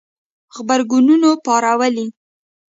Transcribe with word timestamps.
غبرګونونه 0.55 1.29
پارولي 1.45 2.05